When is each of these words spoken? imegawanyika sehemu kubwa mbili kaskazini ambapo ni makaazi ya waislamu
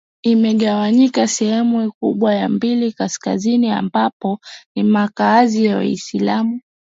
imegawanyika 0.23 1.27
sehemu 1.27 1.91
kubwa 1.91 2.49
mbili 2.49 2.91
kaskazini 2.91 3.69
ambapo 3.71 4.39
ni 4.75 4.83
makaazi 4.83 5.65
ya 5.65 5.75
waislamu 5.77 6.59